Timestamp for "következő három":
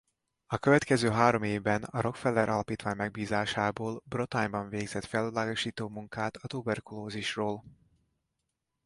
0.57-1.43